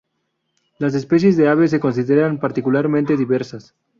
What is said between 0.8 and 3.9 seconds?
especies de aves se consideran particularmente diversas.